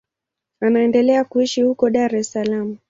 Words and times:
Anaendelea 0.61 1.23
kuishi 1.23 1.61
huko 1.61 1.89
Dar 1.89 2.15
es 2.15 2.31
Salaam. 2.31 2.77